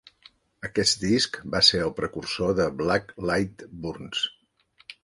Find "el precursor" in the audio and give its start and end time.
1.89-2.57